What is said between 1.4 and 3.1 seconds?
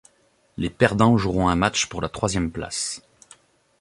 un match pour la troisième place.